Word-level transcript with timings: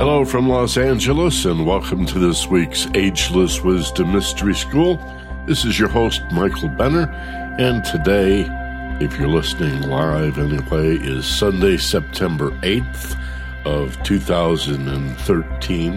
Hello 0.00 0.24
from 0.24 0.48
Los 0.48 0.78
Angeles, 0.78 1.44
and 1.44 1.66
welcome 1.66 2.06
to 2.06 2.18
this 2.18 2.46
week's 2.46 2.86
Ageless 2.94 3.60
Wisdom 3.60 4.14
Mystery 4.14 4.54
School. 4.54 4.96
This 5.46 5.66
is 5.66 5.78
your 5.78 5.90
host, 5.90 6.22
Michael 6.32 6.70
Benner, 6.70 7.06
and 7.58 7.84
today, 7.84 8.46
if 9.04 9.18
you're 9.18 9.28
listening 9.28 9.82
live 9.90 10.38
anyway, 10.38 10.96
is 10.96 11.26
Sunday, 11.26 11.76
September 11.76 12.50
8th 12.62 13.14
of 13.66 14.02
2013. 14.02 15.92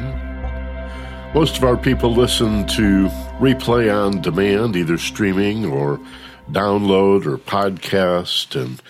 Most 1.33 1.55
of 1.55 1.63
our 1.63 1.77
people 1.77 2.13
listen 2.13 2.67
to 2.67 3.07
replay 3.39 3.89
on 3.89 4.19
demand, 4.19 4.75
either 4.75 4.97
streaming 4.97 5.63
or 5.63 5.97
download 6.51 7.25
or 7.25 7.37
podcast, 7.37 8.61
and 8.61 8.81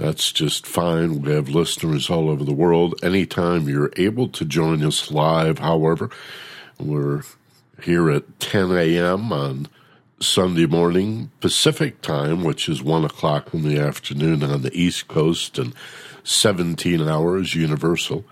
that's 0.00 0.32
just 0.32 0.66
fine. 0.66 1.20
We 1.20 1.32
have 1.32 1.50
listeners 1.50 2.08
all 2.08 2.30
over 2.30 2.42
the 2.42 2.54
world. 2.54 2.98
Anytime 3.02 3.68
you're 3.68 3.92
able 3.98 4.28
to 4.28 4.46
join 4.46 4.82
us 4.82 5.10
live, 5.10 5.58
however, 5.58 6.08
we're 6.78 7.20
here 7.82 8.10
at 8.10 8.40
10 8.40 8.72
a.m. 8.72 9.30
on 9.30 9.68
Sunday 10.18 10.64
morning 10.64 11.30
Pacific 11.40 12.00
time, 12.00 12.42
which 12.42 12.66
is 12.66 12.82
1 12.82 13.04
o'clock 13.04 13.52
in 13.52 13.62
the 13.62 13.78
afternoon 13.78 14.42
on 14.42 14.62
the 14.62 14.72
East 14.72 15.06
Coast 15.06 15.58
and 15.58 15.74
17 16.24 17.06
hours 17.06 17.54
Universal. 17.54 18.24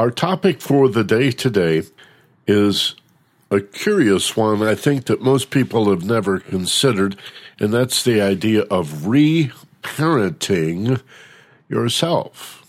Our 0.00 0.10
topic 0.10 0.60
for 0.60 0.88
the 0.88 1.04
day 1.04 1.30
today 1.30 1.84
is 2.48 2.96
a 3.52 3.60
curious 3.60 4.36
one 4.36 4.64
I 4.64 4.74
think 4.74 5.04
that 5.04 5.22
most 5.22 5.50
people 5.50 5.90
have 5.90 6.04
never 6.04 6.40
considered, 6.40 7.16
and 7.60 7.72
that's 7.72 8.02
the 8.02 8.20
idea 8.20 8.62
of 8.62 9.06
re 9.06 9.52
parenting 9.84 11.00
yourself. 11.68 12.64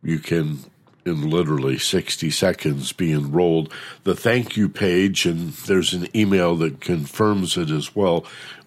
you 0.02 0.18
can 0.18 0.58
in 1.04 1.30
literally 1.30 1.78
60 1.78 2.30
seconds 2.30 2.92
be 2.92 3.12
enrolled. 3.12 3.72
The 4.04 4.14
thank 4.14 4.56
you 4.56 4.68
page, 4.68 5.26
and 5.26 5.52
there's 5.52 5.92
an 5.92 6.08
email 6.16 6.56
that 6.56 6.80
confirms 6.80 7.56
it 7.56 7.70
as 7.70 7.94
well, 7.94 8.24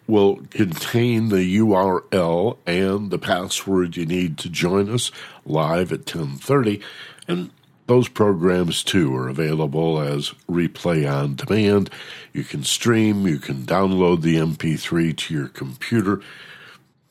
will 0.07 0.37
contain 0.49 1.29
the 1.29 1.57
URL 1.57 2.57
and 2.65 3.09
the 3.09 3.19
password 3.19 3.95
you 3.95 4.05
need 4.05 4.37
to 4.39 4.49
join 4.49 4.89
us 4.89 5.11
live 5.45 5.91
at 5.93 6.05
10:30 6.05 6.81
and 7.27 7.51
those 7.87 8.07
programs 8.07 8.83
too 8.83 9.15
are 9.15 9.27
available 9.27 9.99
as 9.99 10.33
replay 10.49 11.09
on 11.09 11.35
demand. 11.35 11.89
You 12.31 12.43
can 12.43 12.63
stream, 12.63 13.27
you 13.27 13.39
can 13.39 13.63
download 13.63 14.21
the 14.21 14.37
MP3 14.37 15.15
to 15.17 15.33
your 15.33 15.49
computer, 15.49 16.21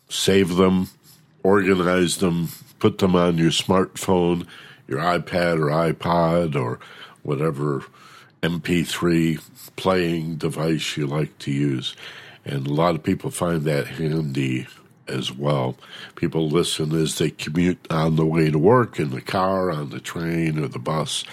save 0.08 0.56
them, 0.56 0.88
organize 1.42 2.18
them, 2.18 2.48
put 2.78 2.98
them 2.98 3.14
on 3.14 3.38
your 3.38 3.50
smartphone 3.50 4.46
your 4.86 5.00
iPad 5.00 5.58
or 5.58 5.92
iPod 5.92 6.56
or 6.56 6.78
whatever 7.22 7.84
MP3 8.42 9.40
playing 9.76 10.36
device 10.36 10.96
you 10.96 11.06
like 11.06 11.38
to 11.38 11.52
use. 11.52 11.94
And 12.44 12.66
a 12.66 12.72
lot 12.72 12.94
of 12.94 13.02
people 13.02 13.30
find 13.30 13.62
that 13.62 13.86
handy 13.86 14.66
as 15.08 15.32
well. 15.32 15.76
People 16.16 16.48
listen 16.48 16.92
as 16.92 17.18
they 17.18 17.30
commute 17.30 17.86
on 17.90 18.16
the 18.16 18.26
way 18.26 18.50
to 18.50 18.58
work, 18.58 18.98
in 18.98 19.10
the 19.10 19.20
car, 19.20 19.70
on 19.70 19.90
the 19.90 20.00
train, 20.00 20.58
or 20.58 20.68
the 20.68 20.78
bus, 20.78 21.24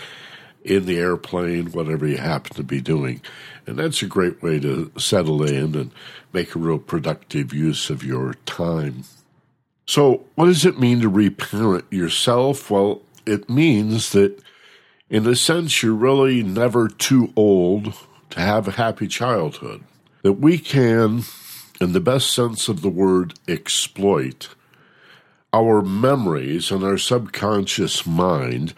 in 0.64 0.86
the 0.86 1.00
airplane, 1.00 1.72
whatever 1.72 2.06
you 2.08 2.18
happen 2.18 2.56
to 2.56 2.64
be 2.64 2.82
doing. 2.82 3.22
And 3.66 3.78
that's 3.78 4.02
a 4.02 4.08
great 4.08 4.42
way 4.42 4.60
to 4.60 4.92
settle 4.98 5.44
in 5.44 5.76
and 5.76 5.92
make 6.34 6.56
a 6.56 6.60
real 6.60 6.80
productive 6.80 7.54
use 7.54 7.90
of 7.90 8.04
your 8.04 8.36
time. 8.46 9.04
So, 9.86 10.26
what 10.36 10.46
does 10.46 10.66
it 10.66 10.80
mean 10.80 11.02
to 11.02 11.10
reparent 11.10 11.86
yourself? 11.92 12.70
Well, 12.70 13.02
it 13.30 13.50
means 13.50 14.12
that, 14.12 14.42
in 15.10 15.26
a 15.28 15.36
sense, 15.36 15.84
you're 15.84 15.94
really 15.94 16.44
never 16.44 16.88
too 16.88 17.32
old 17.36 17.94
to 18.32 18.40
have 18.40 18.68
a 18.68 18.72
happy 18.72 19.08
childhood. 19.08 19.84
That 20.24 20.34
we 20.34 20.58
can, 20.58 21.24
in 21.80 21.94
the 21.94 22.00
best 22.00 22.32
sense 22.34 22.68
of 22.68 22.82
the 22.82 22.90
word, 22.90 23.34
exploit 23.48 24.50
our 25.54 25.82
memories 25.82 26.72
and 26.72 26.84
our 26.84 26.98
subconscious 26.98 28.06
mind 28.06 28.74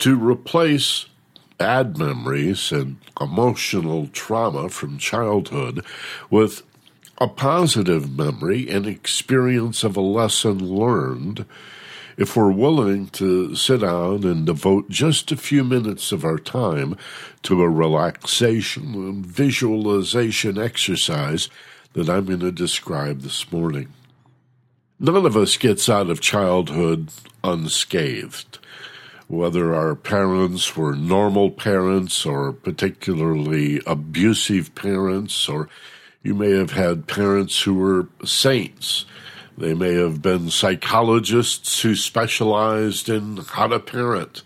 to 0.00 0.16
replace 0.16 1.06
bad 1.58 1.98
memories 1.98 2.72
and 2.72 2.96
emotional 3.20 4.08
trauma 4.08 4.68
from 4.68 4.98
childhood 4.98 5.84
with 6.30 6.62
a 7.18 7.28
positive 7.28 8.16
memory 8.16 8.68
and 8.68 8.86
experience 8.86 9.84
of 9.84 9.96
a 9.96 10.00
lesson 10.00 10.58
learned 10.58 11.44
if 12.20 12.36
we're 12.36 12.52
willing 12.52 13.06
to 13.06 13.56
sit 13.56 13.80
down 13.80 14.24
and 14.24 14.44
devote 14.44 14.90
just 14.90 15.32
a 15.32 15.36
few 15.38 15.64
minutes 15.64 16.12
of 16.12 16.22
our 16.22 16.36
time 16.36 16.94
to 17.42 17.62
a 17.62 17.68
relaxation 17.68 18.92
and 18.94 19.24
visualization 19.24 20.58
exercise 20.58 21.48
that 21.94 22.10
I'm 22.10 22.26
going 22.26 22.40
to 22.40 22.52
describe 22.52 23.22
this 23.22 23.50
morning. 23.50 23.88
None 24.98 25.24
of 25.24 25.34
us 25.34 25.56
gets 25.56 25.88
out 25.88 26.10
of 26.10 26.20
childhood 26.20 27.08
unscathed. 27.42 28.58
Whether 29.26 29.74
our 29.74 29.94
parents 29.94 30.76
were 30.76 30.94
normal 30.94 31.50
parents 31.50 32.26
or 32.26 32.52
particularly 32.52 33.80
abusive 33.86 34.74
parents, 34.74 35.48
or 35.48 35.70
you 36.22 36.34
may 36.34 36.50
have 36.50 36.72
had 36.72 37.06
parents 37.06 37.62
who 37.62 37.76
were 37.76 38.08
saints 38.26 39.06
they 39.60 39.74
may 39.74 39.94
have 39.94 40.22
been 40.22 40.50
psychologists 40.50 41.82
who 41.82 41.94
specialized 41.94 43.08
in 43.08 43.36
how 43.36 43.68
to 43.68 43.78
parent. 43.78 44.42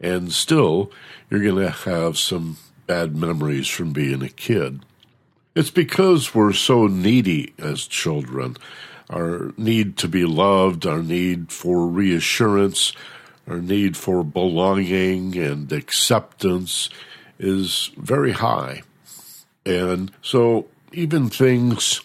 And 0.00 0.32
still, 0.32 0.90
you're 1.30 1.42
going 1.42 1.64
to 1.64 1.70
have 1.70 2.18
some 2.18 2.56
bad 2.86 3.16
memories 3.16 3.68
from 3.68 3.92
being 3.92 4.22
a 4.22 4.28
kid. 4.28 4.80
It's 5.54 5.70
because 5.70 6.34
we're 6.34 6.52
so 6.52 6.86
needy 6.86 7.54
as 7.58 7.86
children. 7.86 8.56
Our 9.08 9.52
need 9.56 9.96
to 9.98 10.08
be 10.08 10.24
loved, 10.24 10.86
our 10.86 11.02
need 11.02 11.52
for 11.52 11.86
reassurance, 11.86 12.92
our 13.48 13.60
need 13.60 13.96
for 13.96 14.22
belonging 14.22 15.36
and 15.36 15.72
acceptance 15.72 16.90
is 17.38 17.90
very 17.96 18.32
high. 18.32 18.82
And 19.66 20.12
so 20.22 20.66
even 20.92 21.28
things 21.28 22.00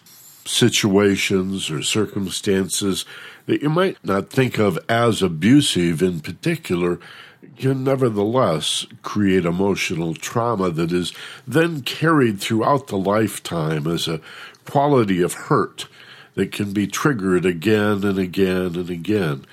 situations 0.45 1.71
or 1.71 1.81
circumstances 1.81 3.05
that 3.47 3.61
you 3.61 3.69
might 3.69 3.97
not 4.03 4.29
think 4.29 4.57
of 4.59 4.79
as 4.87 5.21
abusive 5.21 6.01
in 6.01 6.19
particular 6.19 6.99
can 7.57 7.83
nevertheless 7.83 8.85
create 9.01 9.45
emotional 9.45 10.13
trauma 10.13 10.69
that 10.69 10.91
is 10.91 11.13
then 11.47 11.81
carried 11.81 12.39
throughout 12.39 12.87
the 12.87 12.97
lifetime 12.97 13.87
as 13.87 14.07
a 14.07 14.21
quality 14.65 15.21
of 15.21 15.33
hurt 15.33 15.87
that 16.35 16.51
can 16.51 16.73
be 16.73 16.87
triggered 16.87 17.45
again 17.45 18.03
and 18.03 18.19
again 18.19 18.75
and 18.75 18.89
again 18.89 19.45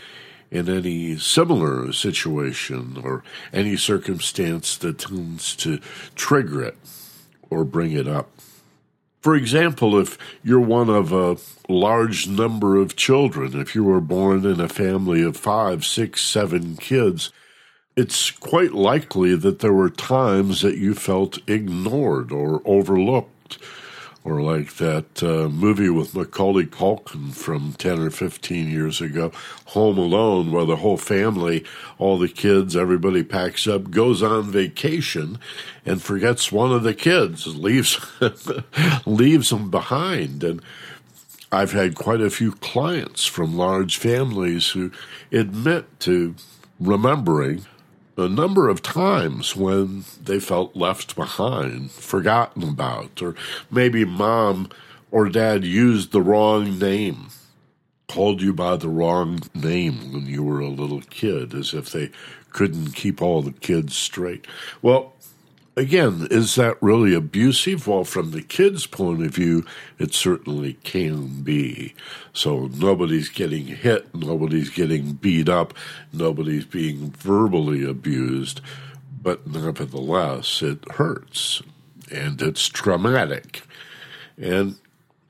in 0.50 0.68
any 0.68 1.16
similar 1.16 1.92
situation 1.92 3.00
or 3.02 3.22
any 3.52 3.76
circumstance 3.76 4.76
that 4.76 4.98
tends 4.98 5.56
to 5.56 5.78
trigger 6.14 6.62
it 6.62 6.76
or 7.48 7.64
bring 7.64 7.92
it 7.92 8.06
up. 8.06 8.30
For 9.22 9.36
example, 9.36 9.98
if 9.98 10.18
you're 10.42 10.58
one 10.58 10.90
of 10.90 11.12
a 11.12 11.36
large 11.72 12.26
number 12.26 12.76
of 12.76 12.96
children, 12.96 13.58
if 13.58 13.72
you 13.72 13.84
were 13.84 14.00
born 14.00 14.44
in 14.44 14.60
a 14.60 14.68
family 14.68 15.22
of 15.22 15.36
five, 15.36 15.86
six, 15.86 16.22
seven 16.22 16.76
kids, 16.76 17.30
it's 17.94 18.32
quite 18.32 18.72
likely 18.72 19.36
that 19.36 19.60
there 19.60 19.72
were 19.72 19.90
times 19.90 20.62
that 20.62 20.76
you 20.76 20.94
felt 20.94 21.38
ignored 21.48 22.32
or 22.32 22.62
overlooked, 22.64 23.58
or 24.24 24.40
like 24.40 24.74
that 24.76 25.22
uh, 25.22 25.48
movie 25.48 25.88
with 25.88 26.14
Macaulay 26.14 26.66
Culkin 26.66 27.34
from 27.34 27.72
10 27.72 27.98
or 27.98 28.10
15 28.10 28.70
years 28.70 29.00
ago, 29.00 29.32
Home 29.66 29.98
Alone, 29.98 30.52
where 30.52 30.64
the 30.64 30.76
whole 30.76 30.96
family, 30.96 31.64
all 31.98 32.18
the 32.18 32.28
kids, 32.28 32.76
everybody 32.76 33.24
packs 33.24 33.66
up, 33.66 33.90
goes 33.90 34.22
on 34.22 34.44
vacation, 34.44 35.38
and 35.84 36.00
forgets 36.00 36.52
one 36.52 36.72
of 36.72 36.84
the 36.84 36.94
kids, 36.94 37.46
leaves, 37.56 37.98
leaves 39.06 39.50
them 39.50 39.70
behind. 39.70 40.44
And 40.44 40.62
I've 41.50 41.72
had 41.72 41.96
quite 41.96 42.20
a 42.20 42.30
few 42.30 42.52
clients 42.52 43.26
from 43.26 43.56
large 43.56 43.98
families 43.98 44.68
who 44.68 44.92
admit 45.32 46.00
to 46.00 46.36
remembering 46.78 47.66
a 48.22 48.28
number 48.28 48.68
of 48.68 48.82
times 48.82 49.54
when 49.56 50.04
they 50.22 50.40
felt 50.40 50.76
left 50.76 51.16
behind, 51.16 51.90
forgotten 51.90 52.62
about, 52.62 53.20
or 53.20 53.34
maybe 53.70 54.04
mom 54.04 54.70
or 55.10 55.28
dad 55.28 55.64
used 55.64 56.12
the 56.12 56.22
wrong 56.22 56.78
name, 56.78 57.28
called 58.08 58.40
you 58.40 58.52
by 58.52 58.76
the 58.76 58.88
wrong 58.88 59.40
name 59.54 60.12
when 60.12 60.26
you 60.26 60.42
were 60.42 60.60
a 60.60 60.68
little 60.68 61.02
kid, 61.02 61.54
as 61.54 61.74
if 61.74 61.90
they 61.90 62.10
couldn't 62.50 62.92
keep 62.94 63.20
all 63.20 63.42
the 63.42 63.52
kids 63.52 63.96
straight. 63.96 64.46
Well, 64.80 65.14
again, 65.76 66.28
is 66.30 66.54
that 66.56 66.82
really 66.82 67.14
abusive? 67.14 67.86
Well, 67.86 68.04
from 68.04 68.30
the 68.30 68.42
kid's 68.42 68.86
point 68.86 69.24
of 69.24 69.34
view, 69.34 69.64
it 69.98 70.14
certainly 70.14 70.74
can 70.84 71.42
be. 71.42 71.94
So 72.32 72.68
nobody's 72.74 73.28
getting 73.28 73.66
hit, 73.66 74.14
nobody's 74.14 74.70
getting 74.70 75.12
beat 75.12 75.48
up, 75.48 75.74
nobody's 76.12 76.64
being 76.64 77.10
verbally 77.12 77.84
abused, 77.84 78.60
but 79.22 79.46
nevertheless, 79.46 80.62
it 80.62 80.84
hurts 80.92 81.62
and 82.10 82.40
it's 82.42 82.68
traumatic. 82.68 83.62
And 84.38 84.76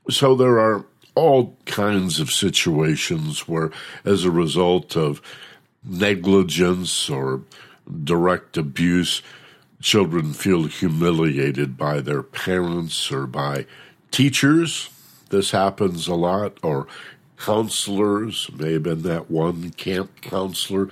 so 0.09 0.35
there 0.35 0.59
are 0.59 0.85
all 1.15 1.55
kinds 1.65 2.19
of 2.19 2.31
situations 2.31 3.47
where, 3.47 3.71
as 4.03 4.25
a 4.25 4.31
result 4.31 4.97
of 4.97 5.21
negligence 5.83 7.09
or 7.09 7.41
direct 8.03 8.57
abuse, 8.57 9.21
children 9.83 10.33
feel 10.33 10.63
humiliated 10.63 11.77
by 11.77 11.99
their 11.99 12.23
parents 12.23 13.11
or 13.11 13.27
by 13.27 13.65
teachers. 14.11 14.89
This 15.29 15.51
happens 15.51 16.07
a 16.07 16.15
lot, 16.15 16.57
or 16.63 16.87
counselors. 17.37 18.49
May 18.57 18.73
have 18.73 18.83
been 18.83 19.01
that 19.01 19.29
one 19.29 19.71
camp 19.71 20.21
counselor. 20.21 20.89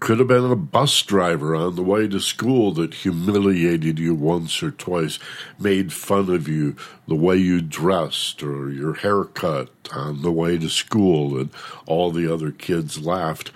Could 0.00 0.18
have 0.18 0.28
been 0.28 0.50
a 0.50 0.56
bus 0.56 1.00
driver 1.02 1.54
on 1.54 1.76
the 1.76 1.82
way 1.82 2.08
to 2.08 2.18
school 2.18 2.72
that 2.72 2.94
humiliated 2.94 4.00
you 4.00 4.14
once 4.14 4.60
or 4.62 4.72
twice, 4.72 5.20
made 5.60 5.92
fun 5.92 6.28
of 6.30 6.48
you, 6.48 6.74
the 7.06 7.14
way 7.14 7.36
you 7.36 7.60
dressed 7.60 8.42
or 8.42 8.70
your 8.70 8.94
haircut 8.94 9.68
on 9.94 10.22
the 10.22 10.32
way 10.32 10.58
to 10.58 10.68
school, 10.68 11.38
and 11.38 11.50
all 11.86 12.10
the 12.10 12.32
other 12.32 12.50
kids 12.50 12.98
laughed. 12.98 13.52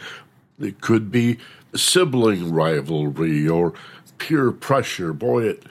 It 0.61 0.81
could 0.81 1.11
be 1.11 1.38
sibling 1.75 2.52
rivalry 2.52 3.49
or 3.49 3.75
peer 4.18 4.50
pressure, 4.52 5.12
boy, 5.12 5.44
it 5.44 5.62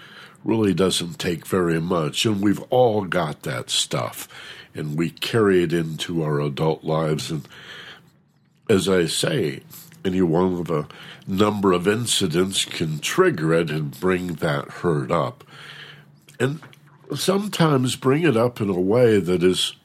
really 0.44 0.74
doesn't 0.74 1.19
take 1.19 1.45
very 1.47 1.81
much. 1.81 2.25
And 2.25 2.42
we've 2.42 2.62
all 2.69 3.06
got 3.06 3.44
that 3.44 3.69
stuff. 3.69 4.27
And 4.74 4.97
we 4.97 5.09
carry 5.09 5.63
it 5.63 5.74
into 5.74 6.24
our 6.24 6.39
adult 6.39 6.83
lives. 6.83 7.31
And 7.31 7.47
as 8.69 8.88
I 8.89 9.06
say, 9.06 9.62
any 10.03 10.21
one 10.21 10.53
of 10.53 10.69
a 10.69 10.88
number 11.27 11.74
of 11.74 11.88
incidents 11.88 12.65
can 12.65 13.00
trigger 13.00 13.53
it 13.53 13.71
and 13.71 14.00
bring 14.00 14.36
that 14.36 14.65
hurt 14.65 15.12
up. 15.12 15.44
And 16.39 16.59
sometimes 17.15 17.95
bring 17.95 18.24
it 18.24 18.38
up 18.38 18.62
in 18.62 18.69
a 18.69 18.80
way 18.80 19.19
that 19.19 19.44
is 19.44 19.75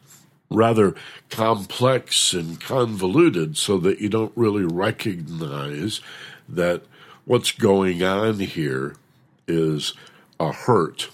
rather 0.51 0.95
complex 1.31 2.35
and 2.35 2.61
convoluted 2.61 3.57
so 3.57 3.79
that 3.79 4.01
you 4.01 4.09
don't 4.09 4.33
really 4.35 4.65
recognize 4.65 6.01
that 6.49 6.83
what's 7.25 7.53
going 7.53 8.03
on 8.03 8.41
here 8.41 8.97
is 9.47 9.95
a 10.39 10.53
hurt, 10.53 11.09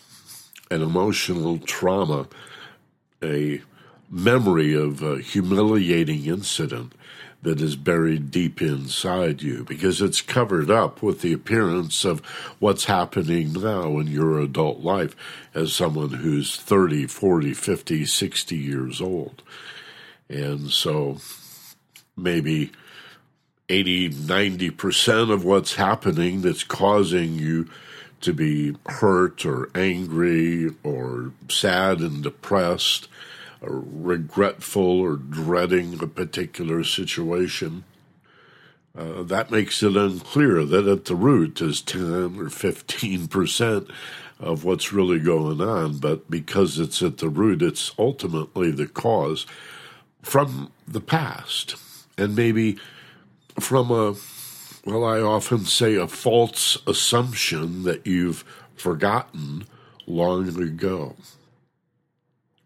an 0.70 0.82
emotional 0.82 1.58
trauma, 1.58 2.28
a 3.22 3.60
memory 4.10 4.74
of 4.74 5.02
a 5.02 5.18
humiliating 5.18 6.26
incident 6.26 6.92
that 7.42 7.60
is 7.60 7.76
buried 7.76 8.30
deep 8.30 8.60
inside 8.60 9.42
you 9.42 9.62
because 9.64 10.00
it's 10.02 10.20
covered 10.20 10.70
up 10.70 11.02
with 11.02 11.20
the 11.20 11.32
appearance 11.32 12.04
of 12.04 12.20
what's 12.58 12.86
happening 12.86 13.52
now 13.52 13.98
in 13.98 14.06
your 14.06 14.40
adult 14.40 14.80
life 14.80 15.14
as 15.54 15.72
someone 15.72 16.10
who's 16.10 16.56
30, 16.56 17.06
40, 17.06 17.54
50, 17.54 18.04
60 18.04 18.56
years 18.56 19.00
old. 19.00 19.42
And 20.28 20.70
so 20.70 21.18
maybe 22.16 22.72
80, 23.68 24.10
90% 24.10 25.32
of 25.32 25.44
what's 25.44 25.74
happening 25.74 26.42
that's 26.42 26.64
causing 26.64 27.34
you 27.34 27.68
to 28.20 28.32
be 28.32 28.76
hurt 28.86 29.44
or 29.44 29.70
angry 29.74 30.70
or 30.82 31.32
sad 31.48 32.00
and 32.00 32.22
depressed 32.22 33.08
or 33.60 33.82
regretful 33.84 35.00
or 35.00 35.16
dreading 35.16 36.02
a 36.02 36.06
particular 36.06 36.84
situation. 36.84 37.84
Uh, 38.96 39.22
that 39.22 39.50
makes 39.50 39.82
it 39.82 39.96
unclear 39.96 40.64
that 40.64 40.88
at 40.88 41.04
the 41.04 41.14
root 41.14 41.60
is 41.60 41.82
10 41.82 42.00
or 42.02 42.46
15% 42.46 43.90
of 44.38 44.64
what's 44.64 44.92
really 44.92 45.18
going 45.18 45.60
on, 45.60 45.98
but 45.98 46.30
because 46.30 46.78
it's 46.78 47.02
at 47.02 47.18
the 47.18 47.28
root, 47.28 47.62
it's 47.62 47.92
ultimately 47.98 48.70
the 48.70 48.86
cause 48.86 49.46
from 50.22 50.70
the 50.86 51.00
past. 51.00 51.76
And 52.18 52.34
maybe 52.34 52.78
from 53.60 53.90
a, 53.90 54.14
well, 54.84 55.04
I 55.04 55.20
often 55.20 55.64
say 55.64 55.94
a 55.94 56.06
false 56.06 56.78
assumption 56.86 57.82
that 57.84 58.06
you've 58.06 58.44
forgotten 58.76 59.64
long 60.06 60.48
ago. 60.60 61.16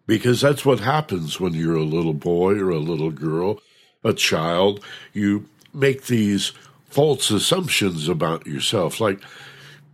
Because 0.06 0.40
that's 0.40 0.64
what 0.64 0.80
happens 0.80 1.38
when 1.38 1.54
you're 1.54 1.76
a 1.76 1.84
little 1.84 2.14
boy 2.14 2.54
or 2.54 2.70
a 2.70 2.78
little 2.78 3.12
girl, 3.12 3.60
a 4.02 4.12
child. 4.12 4.84
You 5.12 5.46
make 5.72 6.06
these 6.06 6.52
false 6.88 7.30
assumptions 7.30 8.08
about 8.08 8.46
yourself, 8.46 9.00
like 9.00 9.20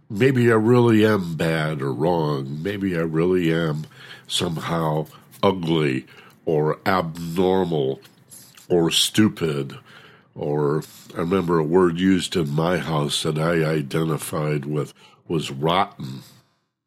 maybe 0.09 0.51
I 0.51 0.55
really 0.55 1.05
am 1.05 1.37
bad 1.37 1.83
or 1.83 1.93
wrong. 1.93 2.63
Maybe 2.63 2.97
I 2.97 3.03
really 3.03 3.53
am 3.53 3.87
somehow 4.27 5.07
ugly 5.43 6.07
or 6.47 6.79
abnormal 6.87 8.01
or 8.69 8.91
stupid 8.91 9.79
or 10.37 10.83
I 11.15 11.21
remember 11.21 11.59
a 11.59 11.65
word 11.65 11.99
used 11.99 12.37
in 12.37 12.51
my 12.51 12.77
house 12.79 13.23
that 13.23 13.39
I 13.39 13.65
identified 13.65 14.67
with 14.67 14.93
was 15.27 15.51
rotten. 15.51 16.21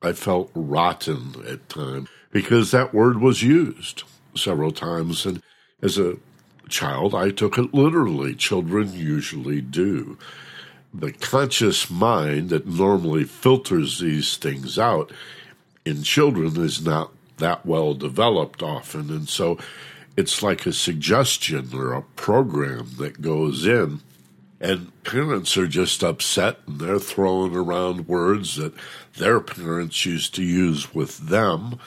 I 0.02 0.14
felt 0.14 0.52
rotten 0.54 1.34
at 1.48 1.68
times 1.68 2.08
because 2.32 2.72
that 2.72 2.94
word 2.94 3.20
was 3.20 3.44
used 3.44 4.04
several 4.36 4.72
times. 4.72 5.26
And 5.26 5.42
as 5.82 5.98
a 5.98 6.18
child, 6.70 7.16
I 7.16 7.32
took 7.32 7.58
it 7.58 7.74
literally. 7.74 8.36
Children 8.36 8.94
usually 8.94 9.62
do. 9.62 10.18
The 10.94 11.12
conscious 11.12 11.90
mind 11.90 12.50
that 12.50 12.68
normally 12.68 13.24
filters 13.24 14.00
these 14.00 14.38
things 14.38 14.78
out 14.80 15.12
in 15.86 16.04
children 16.04 16.56
is 16.58 16.84
not 16.84 17.12
that 17.38 17.66
well 17.66 17.94
developed 17.94 18.62
often. 18.62 19.10
And 19.10 19.28
so 19.28 19.58
it's 20.18 20.44
like 20.44 20.66
a 20.66 20.74
suggestion 20.74 21.70
or 21.74 21.94
a 21.94 22.02
program 22.02 22.90
that 22.98 23.22
goes 23.22 23.66
in. 23.66 24.02
And 24.62 24.92
parents 25.04 25.56
are 25.58 25.68
just 25.68 26.04
upset 26.04 26.60
and 26.68 26.80
they're 26.80 27.00
throwing 27.00 27.56
around 27.56 28.08
words 28.08 28.58
that 28.58 28.74
their 29.18 29.40
parents 29.40 30.06
used 30.06 30.36
to 30.36 30.44
use 30.44 30.94
with 30.94 31.30
them. 31.30 31.80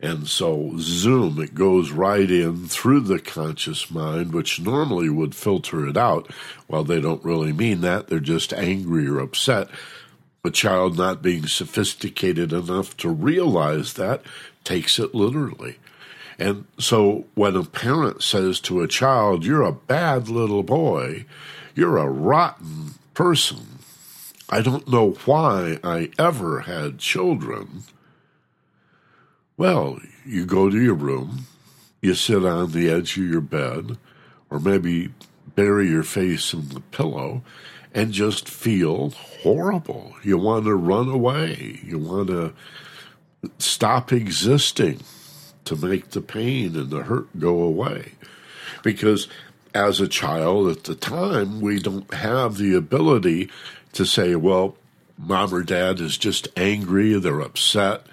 And 0.00 0.28
so, 0.28 0.72
zoom, 0.78 1.40
it 1.40 1.54
goes 1.54 1.90
right 1.90 2.30
in 2.30 2.66
through 2.66 3.00
the 3.00 3.18
conscious 3.18 3.90
mind, 3.90 4.34
which 4.34 4.60
normally 4.60 5.08
would 5.08 5.34
filter 5.34 5.86
it 5.86 5.96
out. 5.96 6.30
Well, 6.68 6.84
they 6.84 7.00
don't 7.00 7.24
really 7.24 7.52
mean 7.52 7.80
that. 7.80 8.08
They're 8.08 8.20
just 8.20 8.52
angry 8.52 9.08
or 9.08 9.20
upset. 9.20 9.68
A 10.44 10.50
child 10.50 10.98
not 10.98 11.22
being 11.22 11.46
sophisticated 11.46 12.52
enough 12.52 12.96
to 12.98 13.08
realize 13.08 13.94
that 13.94 14.22
takes 14.64 14.98
it 14.98 15.14
literally. 15.14 15.78
And 16.38 16.66
so 16.78 17.26
when 17.34 17.56
a 17.56 17.64
parent 17.64 18.22
says 18.22 18.60
to 18.60 18.82
a 18.82 18.88
child, 18.88 19.44
You're 19.44 19.62
a 19.62 19.72
bad 19.72 20.28
little 20.28 20.62
boy, 20.62 21.24
you're 21.74 21.96
a 21.96 22.08
rotten 22.08 22.94
person, 23.14 23.76
I 24.48 24.60
don't 24.60 24.86
know 24.88 25.12
why 25.24 25.78
I 25.82 26.10
ever 26.18 26.60
had 26.60 26.98
children. 26.98 27.82
Well, 29.56 29.98
you 30.24 30.46
go 30.46 30.70
to 30.70 30.80
your 30.80 30.94
room, 30.94 31.46
you 32.00 32.14
sit 32.14 32.44
on 32.44 32.70
the 32.70 32.88
edge 32.88 33.16
of 33.16 33.24
your 33.24 33.40
bed, 33.40 33.96
or 34.48 34.60
maybe 34.60 35.12
bury 35.56 35.88
your 35.88 36.04
face 36.04 36.52
in 36.52 36.68
the 36.68 36.80
pillow 36.80 37.42
and 37.92 38.12
just 38.12 38.48
feel 38.48 39.10
horrible. 39.10 40.14
You 40.22 40.38
want 40.38 40.66
to 40.66 40.74
run 40.74 41.08
away. 41.08 41.80
You 41.82 41.98
want 41.98 42.28
to 42.28 42.52
stop 43.58 44.12
existing 44.12 45.00
to 45.66 45.76
make 45.76 46.10
the 46.10 46.20
pain 46.20 46.76
and 46.76 46.90
the 46.90 47.02
hurt 47.02 47.38
go 47.38 47.62
away. 47.62 48.12
Because 48.82 49.28
as 49.74 50.00
a 50.00 50.08
child 50.08 50.68
at 50.68 50.84
the 50.84 50.94
time, 50.94 51.60
we 51.60 51.78
don't 51.78 52.12
have 52.14 52.56
the 52.56 52.74
ability 52.74 53.50
to 53.92 54.04
say, 54.04 54.34
well, 54.34 54.76
mom 55.18 55.54
or 55.54 55.62
dad 55.62 56.00
is 56.00 56.16
just 56.16 56.48
angry, 56.56 57.18
they're 57.18 57.40
upset, 57.40 58.06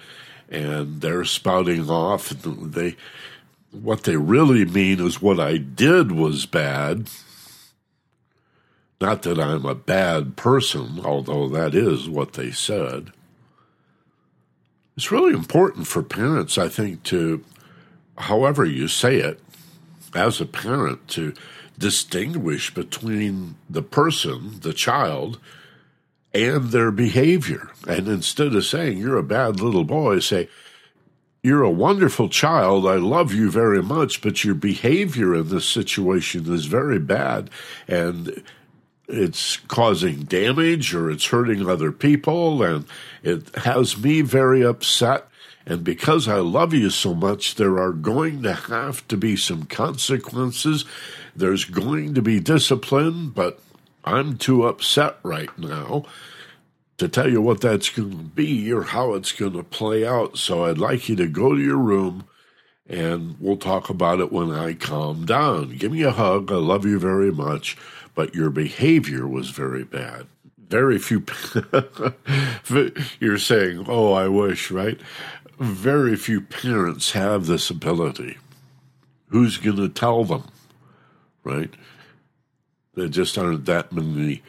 and 0.50 1.00
they're 1.00 1.24
spouting 1.24 1.88
off. 1.88 2.28
They, 2.28 2.96
what 3.70 4.04
they 4.04 4.16
really 4.16 4.64
mean 4.64 5.00
is 5.00 5.22
what 5.22 5.40
I 5.40 5.56
did 5.56 6.12
was 6.12 6.46
bad. 6.46 7.08
Not 9.00 9.22
that 9.22 9.38
I'm 9.38 9.66
a 9.66 9.74
bad 9.74 10.36
person, 10.36 11.00
although 11.04 11.48
that 11.48 11.74
is 11.74 12.08
what 12.08 12.34
they 12.34 12.50
said. 12.50 13.12
It's 14.96 15.10
really 15.10 15.32
important 15.32 15.86
for 15.86 16.02
parents, 16.02 16.56
I 16.56 16.68
think, 16.68 17.02
to, 17.04 17.44
however 18.16 18.64
you 18.64 18.86
say 18.88 19.16
it, 19.16 19.40
as 20.14 20.40
a 20.40 20.46
parent, 20.46 21.08
to 21.08 21.34
distinguish 21.76 22.72
between 22.72 23.56
the 23.68 23.82
person, 23.82 24.60
the 24.60 24.72
child, 24.72 25.40
and 26.32 26.70
their 26.70 26.92
behavior. 26.92 27.70
And 27.88 28.06
instead 28.06 28.54
of 28.54 28.64
saying, 28.64 28.98
you're 28.98 29.18
a 29.18 29.24
bad 29.24 29.60
little 29.60 29.84
boy, 29.84 30.20
say, 30.20 30.48
you're 31.42 31.62
a 31.62 31.70
wonderful 31.70 32.28
child. 32.28 32.86
I 32.86 32.94
love 32.94 33.34
you 33.34 33.50
very 33.50 33.82
much, 33.82 34.22
but 34.22 34.44
your 34.44 34.54
behavior 34.54 35.34
in 35.34 35.48
this 35.48 35.68
situation 35.68 36.52
is 36.52 36.66
very 36.66 36.98
bad 36.98 37.50
and 37.86 38.42
it's 39.08 39.58
causing 39.68 40.22
damage 40.22 40.94
or 40.94 41.10
it's 41.10 41.26
hurting 41.26 41.68
other 41.68 41.92
people 41.92 42.62
and 42.62 42.86
it 43.22 43.54
has 43.56 43.98
me 43.98 44.22
very 44.22 44.62
upset. 44.62 45.28
And 45.66 45.82
because 45.82 46.28
I 46.28 46.36
love 46.36 46.74
you 46.74 46.90
so 46.90 47.14
much, 47.14 47.54
there 47.54 47.78
are 47.78 47.92
going 47.92 48.42
to 48.42 48.52
have 48.52 49.06
to 49.08 49.16
be 49.16 49.36
some 49.36 49.64
consequences. 49.64 50.84
There's 51.34 51.64
going 51.64 52.14
to 52.14 52.22
be 52.22 52.38
discipline, 52.40 53.30
but 53.30 53.60
I'm 54.04 54.36
too 54.36 54.64
upset 54.64 55.16
right 55.22 55.56
now 55.58 56.04
to 56.98 57.08
tell 57.08 57.30
you 57.30 57.40
what 57.40 57.60
that's 57.60 57.88
going 57.88 58.10
to 58.10 58.16
be 58.16 58.72
or 58.72 58.82
how 58.82 59.14
it's 59.14 59.32
going 59.32 59.54
to 59.54 59.64
play 59.64 60.06
out. 60.06 60.38
So 60.38 60.64
I'd 60.64 60.78
like 60.78 61.08
you 61.08 61.16
to 61.16 61.26
go 61.26 61.54
to 61.54 61.60
your 61.60 61.78
room 61.78 62.24
and 62.86 63.36
we'll 63.40 63.56
talk 63.56 63.88
about 63.88 64.20
it 64.20 64.30
when 64.30 64.50
I 64.50 64.74
calm 64.74 65.24
down. 65.24 65.76
Give 65.76 65.90
me 65.90 66.02
a 66.02 66.10
hug. 66.10 66.52
I 66.52 66.56
love 66.56 66.84
you 66.84 66.98
very 66.98 67.32
much, 67.32 67.76
but 68.14 68.34
your 68.34 68.50
behavior 68.50 69.26
was 69.26 69.50
very 69.50 69.84
bad. 69.84 70.26
Very 70.58 70.98
few, 70.98 71.24
you're 73.20 73.38
saying, 73.38 73.84
oh, 73.88 74.12
I 74.12 74.28
wish, 74.28 74.70
right? 74.70 74.98
Very 75.58 76.16
few 76.16 76.40
parents 76.40 77.12
have 77.12 77.46
this 77.46 77.70
ability. 77.70 78.38
Who's 79.28 79.58
going 79.58 79.76
to 79.76 79.88
tell 79.88 80.24
them, 80.24 80.44
right? 81.42 81.70
There 82.94 83.08
just 83.08 83.36
aren't 83.36 83.66
that 83.66 83.92
many 83.92 84.42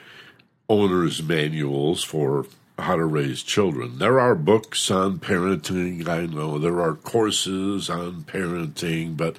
owner's 0.70 1.22
manuals 1.22 2.04
for 2.04 2.46
how 2.78 2.96
to 2.96 3.06
raise 3.06 3.42
children. 3.42 4.00
There 4.00 4.20
are 4.20 4.36
books 4.36 4.92
on 4.92 5.20
parenting, 5.20 6.08
I 6.08 6.26
know. 6.26 6.58
There 6.58 6.82
are 6.82 6.96
courses 6.96 7.90
on 7.90 8.24
parenting, 8.24 9.16
but 9.16 9.38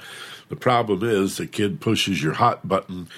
the 0.48 0.56
problem 0.56 1.02
is 1.02 1.36
the 1.36 1.46
kid 1.46 1.80
pushes 1.80 2.22
your 2.22 2.34
hot 2.34 2.66
button, 2.66 3.08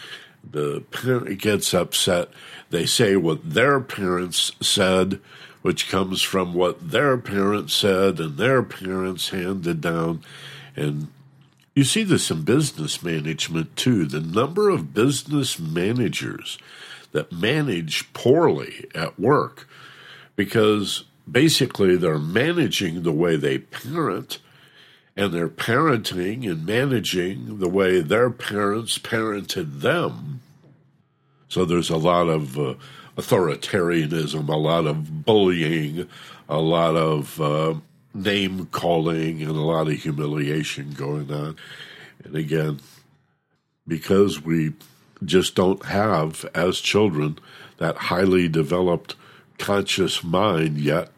the 0.50 0.82
parent 0.90 1.40
gets 1.40 1.74
upset. 1.74 2.30
They 2.70 2.86
say 2.86 3.16
what 3.16 3.50
their 3.50 3.80
parents 3.80 4.52
said, 4.60 5.20
which 5.62 5.88
comes 5.88 6.22
from 6.22 6.54
what 6.54 6.90
their 6.90 7.16
parents 7.16 7.74
said 7.74 8.20
and 8.20 8.36
their 8.36 8.62
parents 8.62 9.30
handed 9.30 9.80
down. 9.80 10.22
And 10.76 11.08
you 11.74 11.84
see 11.84 12.02
this 12.02 12.30
in 12.30 12.42
business 12.42 13.02
management 13.02 13.76
too. 13.76 14.04
The 14.06 14.20
number 14.20 14.68
of 14.68 14.94
business 14.94 15.58
managers 15.58 16.58
that 17.12 17.32
manage 17.32 18.12
poorly 18.12 18.86
at 18.94 19.18
work 19.18 19.68
because 20.36 21.04
basically 21.30 21.96
they're 21.96 22.18
managing 22.18 23.02
the 23.02 23.12
way 23.12 23.36
they 23.36 23.58
parent 23.58 24.38
and 25.18 25.34
they're 25.34 25.48
parenting 25.48 26.48
and 26.48 26.64
managing 26.64 27.58
the 27.58 27.68
way 27.68 28.00
their 28.00 28.30
parents 28.30 28.98
parented 28.98 29.80
them. 29.80 30.40
So 31.48 31.64
there's 31.64 31.90
a 31.90 31.96
lot 31.96 32.28
of 32.28 32.56
uh, 32.56 32.74
authoritarianism, 33.16 34.48
a 34.48 34.56
lot 34.56 34.86
of 34.86 35.24
bullying, 35.24 36.08
a 36.48 36.60
lot 36.60 36.94
of 36.94 37.40
uh, 37.40 37.74
name 38.14 38.66
calling, 38.66 39.42
and 39.42 39.50
a 39.50 39.60
lot 39.60 39.88
of 39.88 39.94
humiliation 39.94 40.92
going 40.92 41.32
on. 41.32 41.56
And 42.22 42.36
again, 42.36 42.78
because 43.88 44.40
we 44.40 44.74
just 45.24 45.56
don't 45.56 45.84
have, 45.86 46.44
as 46.54 46.78
children, 46.78 47.40
that 47.78 47.96
highly 47.96 48.46
developed 48.46 49.16
conscious 49.58 50.22
mind 50.22 50.78
yet 50.78 51.10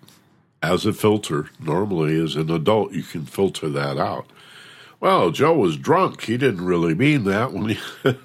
as 0.62 0.86
a 0.86 0.92
filter. 0.92 1.50
Normally, 1.58 2.22
as 2.22 2.36
an 2.36 2.50
adult, 2.50 2.92
you 2.92 3.02
can 3.02 3.26
filter 3.26 3.68
that 3.68 3.98
out. 3.98 4.26
Well, 5.00 5.30
Joe 5.30 5.54
was 5.54 5.76
drunk. 5.76 6.22
He 6.22 6.36
didn't 6.36 6.64
really 6.64 6.94
mean 6.94 7.24
that 7.24 7.52
when 7.52 7.70
he. 7.70 7.78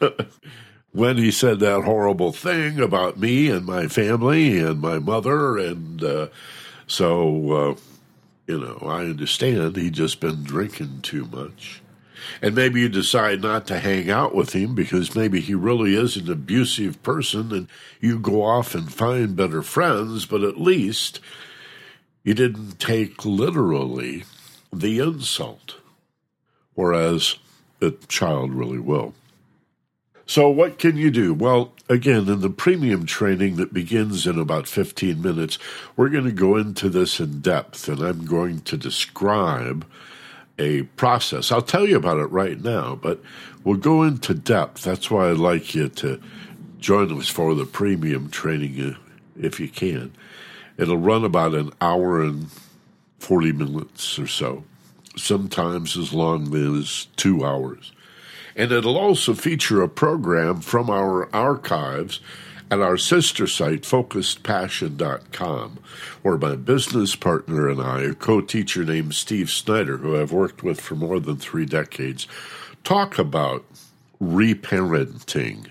when 0.92 1.18
he 1.18 1.30
said 1.30 1.60
that 1.60 1.84
horrible 1.84 2.32
thing 2.32 2.80
about 2.80 3.20
me 3.20 3.50
and 3.50 3.66
my 3.66 3.86
family 3.86 4.60
and 4.60 4.80
my 4.80 4.98
mother, 4.98 5.58
and 5.58 6.02
uh, 6.02 6.28
so 6.88 7.52
uh, 7.52 7.76
you 8.48 8.60
know, 8.60 8.78
I 8.88 9.02
understand 9.06 9.76
he'd 9.76 9.94
just 9.94 10.20
been 10.20 10.44
drinking 10.44 11.02
too 11.02 11.26
much. 11.26 11.82
And 12.42 12.56
maybe 12.56 12.80
you 12.80 12.90
decide 12.90 13.42
not 13.42 13.68
to 13.68 13.80
hang 13.80 14.10
out 14.10 14.34
with 14.34 14.54
him 14.54 14.74
because 14.74 15.16
maybe 15.16 15.42
he 15.42 15.54
really 15.54 15.96
is 15.96 16.16
an 16.16 16.32
abusive 16.32 17.02
person 17.04 17.52
and 17.52 17.68
you 18.00 18.20
go 18.20 18.44
off 18.44 18.74
and 18.74 18.92
find 18.92 19.36
better 19.36 19.62
friends, 19.62 20.26
but 20.26 20.42
at 20.42 20.60
least 20.60 21.20
you 22.26 22.34
didn't 22.34 22.80
take 22.80 23.24
literally 23.24 24.26
the 24.74 25.00
insult, 25.00 25.76
whereas 26.74 27.38
a 27.80 27.92
child 28.10 28.52
really 28.52 28.80
will. 28.80 29.14
So, 30.26 30.50
what 30.50 30.80
can 30.80 30.98
you 30.98 31.12
do? 31.12 31.36
Well, 31.36 31.72
again, 31.88 32.28
in 32.28 32.42
the 32.42 32.50
premium 32.50 33.06
training 33.06 33.58
that 33.58 33.74
begins 33.74 34.26
in 34.26 34.40
about 34.40 34.68
15 34.68 35.22
minutes, 35.22 35.60
we're 35.96 36.10
going 36.10 36.26
to 36.26 36.32
go 36.32 36.58
into 36.58 36.90
this 36.90 37.20
in 37.20 37.42
depth 37.42 37.88
and 37.88 38.02
I'm 38.02 38.26
going 38.26 38.62
to 38.62 38.76
describe 38.76 39.86
a 40.58 40.84
process. 40.84 41.52
I'll 41.52 41.62
tell 41.62 41.88
you 41.88 41.96
about 41.96 42.18
it 42.18 42.32
right 42.32 42.60
now, 42.60 42.96
but 42.96 43.22
we'll 43.64 43.78
go 43.78 44.02
into 44.02 44.34
depth. 44.34 44.82
That's 44.82 45.12
why 45.12 45.30
I'd 45.30 45.38
like 45.38 45.76
you 45.76 45.90
to 45.90 46.20
join 46.80 47.16
us 47.20 47.28
for 47.28 47.54
the 47.54 47.66
premium 47.66 48.32
training 48.32 48.82
uh, 48.82 48.98
if 49.40 49.60
you 49.60 49.68
can. 49.68 50.12
It'll 50.78 50.98
run 50.98 51.24
about 51.24 51.54
an 51.54 51.72
hour 51.80 52.22
and 52.22 52.50
40 53.20 53.54
minutes 53.54 54.20
or 54.20 54.28
so, 54.28 54.64
sometimes 55.16 55.98
as 55.98 56.14
long 56.14 56.54
as 56.78 57.08
two 57.16 57.46
hours. 57.46 57.92
And 58.56 58.72
it'll 58.72 58.98
also 58.98 59.34
feature 59.34 59.82
a 59.82 59.90
program 59.90 60.62
from 60.62 60.90
our 60.90 61.34
archives 61.36 62.20
at 62.72 62.82
our 62.82 62.98
sister 62.98 63.48
site, 63.48 63.82
focusedpassion.com, 63.82 65.80
where 66.24 66.38
my 66.38 66.56
business 66.56 67.16
partner 67.16 67.70
and 67.70 67.82
I, 67.82 68.02
a 68.02 68.14
co 68.14 68.42
teacher 68.42 68.84
named 68.84 69.16
Steve 69.16 69.50
Snyder, 69.50 69.98
who 69.98 70.20
I've 70.20 70.32
worked 70.32 70.64
with 70.64 70.82
for 70.82 70.96
more 70.96 71.20
than 71.20 71.38
three 71.38 71.66
decades, 71.66 72.28
talk 72.84 73.18
about 73.20 73.66
reparenting 74.22 75.70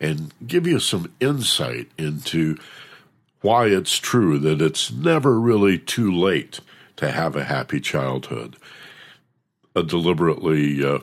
and 0.00 0.32
give 0.46 0.66
you 0.66 0.78
some 0.78 1.12
insight 1.20 1.90
into 1.98 2.56
why 3.40 3.66
it's 3.66 3.96
true 3.96 4.38
that 4.38 4.60
it's 4.60 4.90
never 4.90 5.40
really 5.40 5.78
too 5.78 6.12
late 6.12 6.60
to 6.96 7.10
have 7.10 7.36
a 7.36 7.44
happy 7.44 7.80
childhood. 7.80 8.56
A 9.74 9.82
deliberately 9.82 10.84
uh, 10.84 10.98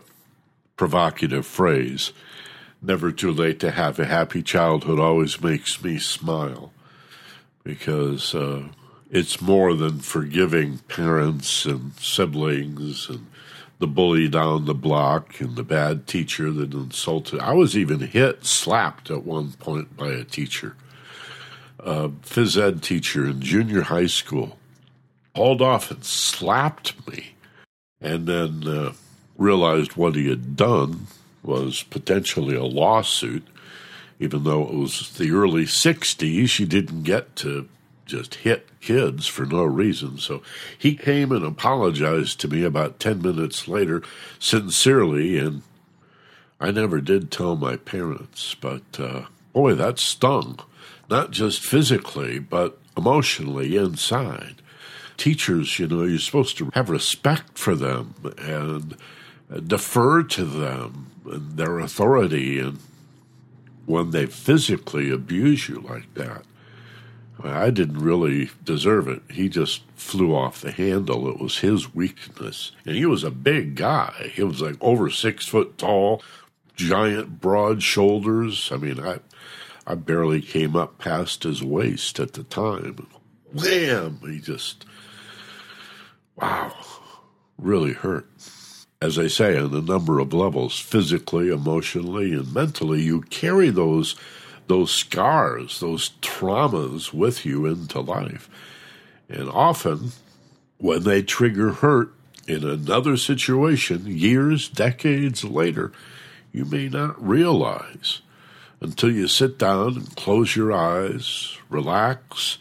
provocative 0.75 1.45
phrase 1.45 2.11
never 2.81 3.11
too 3.11 3.31
late 3.31 3.59
to 3.59 3.71
have 3.71 3.99
a 3.99 4.05
happy 4.05 4.43
childhood 4.43 4.99
always 4.99 5.41
makes 5.41 5.83
me 5.83 5.97
smile 5.97 6.71
because 7.63 8.35
uh, 8.35 8.63
it's 9.09 9.41
more 9.41 9.73
than 9.73 9.99
forgiving 9.99 10.77
parents 10.87 11.65
and 11.65 11.93
siblings 11.95 13.09
and 13.09 13.25
the 13.79 13.87
bully 13.87 14.27
down 14.27 14.65
the 14.65 14.73
block 14.73 15.39
and 15.39 15.55
the 15.55 15.63
bad 15.63 16.07
teacher 16.07 16.51
that 16.51 16.73
insulted. 16.73 17.39
I 17.39 17.53
was 17.53 17.77
even 17.77 17.99
hit, 17.99 18.45
slapped 18.45 19.11
at 19.11 19.23
one 19.23 19.51
point 19.53 19.95
by 19.95 20.09
a 20.09 20.23
teacher, 20.23 20.75
a 21.79 22.09
phys 22.09 22.61
ed 22.61 22.81
teacher 22.81 23.25
in 23.25 23.41
junior 23.41 23.83
high 23.83 24.07
school, 24.07 24.57
hauled 25.35 25.61
off 25.61 25.91
and 25.91 26.03
slapped 26.03 27.07
me, 27.07 27.35
and 28.01 28.27
then 28.27 28.67
uh, 28.67 28.93
realized 29.37 29.95
what 29.95 30.15
he 30.15 30.29
had 30.29 30.55
done 30.55 31.07
was 31.43 31.83
potentially 31.83 32.55
a 32.55 32.63
lawsuit, 32.63 33.47
even 34.19 34.43
though 34.43 34.63
it 34.63 34.73
was 34.73 35.11
the 35.17 35.31
early 35.31 35.65
60s. 35.65 36.49
She 36.49 36.65
didn't 36.65 37.03
get 37.03 37.35
to 37.37 37.69
just 38.05 38.35
hit 38.35 38.67
kids 38.81 39.27
for 39.27 39.45
no 39.45 39.63
reason. 39.63 40.17
So 40.17 40.41
he 40.77 40.95
came 40.95 41.31
and 41.31 41.45
apologized 41.45 42.39
to 42.39 42.47
me 42.47 42.63
about 42.63 42.99
10 42.99 43.21
minutes 43.21 43.67
later, 43.67 44.01
sincerely, 44.39 45.37
and 45.37 45.61
I 46.59 46.71
never 46.71 47.01
did 47.01 47.29
tell 47.29 47.55
my 47.55 47.75
parents, 47.75 48.55
but 48.59 48.81
uh, 48.97 49.25
boy, 49.53 49.75
that 49.75 49.99
stung. 49.99 50.59
Not 51.09 51.31
just 51.31 51.61
physically, 51.61 52.39
but 52.39 52.77
emotionally 52.97 53.77
inside. 53.77 54.61
Teachers, 55.15 55.79
you 55.79 55.87
know, 55.87 56.03
you're 56.03 56.19
supposed 56.19 56.57
to 56.57 56.69
have 56.73 56.89
respect 56.89 57.57
for 57.57 57.75
them 57.75 58.13
and 58.37 58.97
defer 59.65 60.23
to 60.23 60.43
them 60.43 61.11
and 61.25 61.57
their 61.57 61.79
authority. 61.79 62.59
And 62.59 62.79
when 63.85 64.11
they 64.11 64.25
physically 64.25 65.09
abuse 65.09 65.69
you 65.69 65.79
like 65.79 66.13
that, 66.15 66.43
I 67.43 67.69
didn't 67.69 67.99
really 67.99 68.49
deserve 68.63 69.07
it. 69.07 69.21
He 69.29 69.47
just 69.47 69.83
flew 69.95 70.35
off 70.35 70.61
the 70.61 70.71
handle. 70.71 71.29
It 71.29 71.39
was 71.39 71.59
his 71.59 71.93
weakness. 71.93 72.71
And 72.85 72.95
he 72.95 73.05
was 73.05 73.23
a 73.23 73.31
big 73.31 73.75
guy. 73.75 74.31
He 74.33 74.43
was 74.43 74.61
like 74.61 74.75
over 74.81 75.09
six 75.09 75.47
foot 75.47 75.77
tall, 75.77 76.21
giant, 76.75 77.39
broad 77.39 77.83
shoulders. 77.83 78.71
I 78.71 78.77
mean, 78.77 78.99
I, 78.99 79.19
I 79.89 79.95
barely 79.95 80.41
came 80.41 80.75
up 80.75 80.97
past 80.97 81.43
his 81.43 81.63
waist 81.63 82.19
at 82.19 82.33
the 82.33 82.43
time. 82.43 83.07
Wham! 83.53 84.19
He 84.21 84.39
just, 84.39 84.85
wow, 86.35 86.75
really 87.57 87.93
hurt. 87.93 88.27
As 89.01 89.17
I 89.17 89.27
say, 89.27 89.57
on 89.57 89.73
a 89.73 89.79
number 89.79 90.19
of 90.19 90.33
levels, 90.33 90.77
physically, 90.77 91.49
emotionally, 91.49 92.33
and 92.33 92.53
mentally, 92.53 93.01
you 93.01 93.21
carry 93.21 93.69
those 93.69 94.15
those 94.67 94.91
scars, 94.91 95.79
those 95.79 96.09
traumas 96.21 97.13
with 97.13 97.45
you 97.45 97.65
into 97.65 98.01
life. 98.01 98.49
And 99.29 99.47
often, 99.49 100.11
when 100.77 101.03
they 101.03 101.23
trigger 101.23 101.71
hurt 101.71 102.13
in 102.45 102.67
another 102.67 103.15
situation, 103.15 104.05
years, 104.05 104.67
decades 104.67 105.45
later, 105.45 105.93
you 106.51 106.65
may 106.65 106.89
not 106.89 107.25
realize 107.25 108.21
until 108.79 109.11
you 109.11 109.27
sit 109.27 109.57
down 109.57 109.95
and 109.95 110.15
close 110.15 110.55
your 110.55 110.73
eyes, 110.73 111.57
relax, 111.69 112.57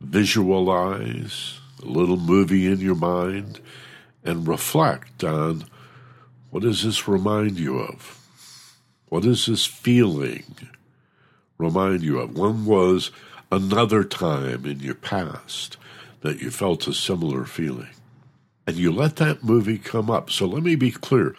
visualize 0.00 1.60
a 1.82 1.86
little 1.86 2.16
movie 2.16 2.66
in 2.66 2.80
your 2.80 2.94
mind, 2.94 3.60
and 4.24 4.48
reflect 4.48 5.24
on 5.24 5.64
what 6.50 6.62
does 6.62 6.82
this 6.82 7.06
remind 7.06 7.58
you 7.58 7.78
of? 7.78 8.20
What 9.08 9.24
is 9.24 9.46
this 9.46 9.66
feeling? 9.66 10.44
remind 11.58 12.02
you 12.02 12.20
of. 12.20 12.36
One 12.36 12.64
was 12.64 13.10
another 13.50 14.04
time 14.04 14.64
in 14.64 14.80
your 14.80 14.94
past 14.94 15.76
that 16.20 16.40
you 16.40 16.50
felt 16.50 16.86
a 16.86 16.94
similar 16.94 17.44
feeling. 17.44 17.90
And 18.66 18.76
you 18.76 18.92
let 18.92 19.16
that 19.16 19.42
movie 19.42 19.78
come 19.78 20.10
up. 20.10 20.30
So 20.30 20.46
let 20.46 20.62
me 20.62 20.76
be 20.76 20.90
clear. 20.90 21.34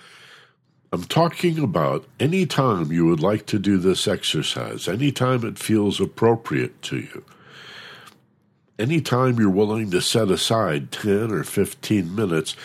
I'm 0.92 1.04
talking 1.04 1.60
about 1.60 2.06
any 2.20 2.48
time 2.48 2.92
you 2.92 3.06
would 3.06 3.20
like 3.20 3.46
to 3.48 3.60
do 3.60 3.78
this 3.78 4.08
exercise, 4.08 4.88
anytime 4.88 5.46
it 5.46 5.60
feels 5.60 6.02
appropriate 6.02 6.82
to 6.84 6.98
you, 6.98 7.24
anytime 8.80 9.38
you're 9.38 9.52
willing 9.52 9.92
to 9.92 10.02
set 10.02 10.32
aside 10.32 10.92
10 10.92 11.32
or 11.32 11.44
15 11.44 12.16
minutes 12.16 12.56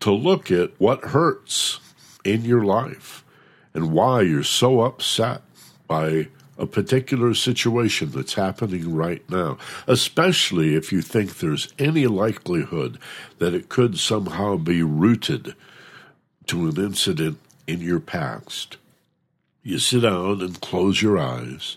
to 0.00 0.12
look 0.12 0.52
at 0.52 0.70
what 0.78 1.06
hurts 1.06 1.80
in 2.24 2.44
your 2.44 2.64
life 2.64 3.24
and 3.72 3.90
why 3.90 4.20
you're 4.20 4.44
so 4.44 4.82
upset 4.82 5.42
by 5.88 6.28
a 6.56 6.66
particular 6.66 7.34
situation 7.34 8.10
that's 8.12 8.34
happening 8.34 8.94
right 8.94 9.28
now, 9.28 9.58
especially 9.88 10.76
if 10.76 10.92
you 10.92 11.02
think 11.02 11.38
there's 11.38 11.74
any 11.80 12.06
likelihood 12.06 13.00
that 13.38 13.52
it 13.52 13.68
could 13.68 13.98
somehow 13.98 14.56
be 14.56 14.80
rooted 14.80 15.56
to 16.46 16.68
an 16.68 16.76
incident 16.76 17.38
in 17.66 17.80
your 17.80 18.00
past. 18.00 18.76
You 19.62 19.78
sit 19.78 20.00
down 20.00 20.40
and 20.40 20.60
close 20.60 21.00
your 21.00 21.18
eyes. 21.18 21.76